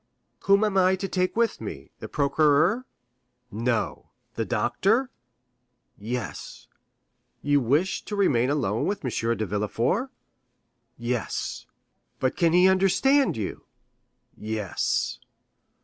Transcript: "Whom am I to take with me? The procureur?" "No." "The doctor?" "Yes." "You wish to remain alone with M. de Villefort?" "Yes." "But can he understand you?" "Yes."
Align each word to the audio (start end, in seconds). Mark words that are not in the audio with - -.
"Whom 0.45 0.63
am 0.63 0.77
I 0.77 0.95
to 0.95 1.07
take 1.07 1.35
with 1.35 1.61
me? 1.61 1.91
The 1.99 2.07
procureur?" 2.09 2.85
"No." 3.51 4.09
"The 4.33 4.45
doctor?" 4.45 5.11
"Yes." 5.95 6.67
"You 7.43 7.61
wish 7.61 8.01
to 8.05 8.15
remain 8.15 8.49
alone 8.49 8.87
with 8.87 9.05
M. 9.05 9.11
de 9.37 9.45
Villefort?" 9.45 10.09
"Yes." 10.97 11.67
"But 12.19 12.35
can 12.35 12.51
he 12.51 12.67
understand 12.67 13.37
you?" 13.37 13.67
"Yes." 14.35 15.19